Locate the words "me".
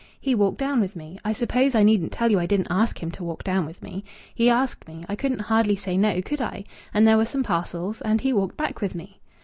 0.95-1.19, 3.83-4.03, 4.87-5.03, 8.95-9.19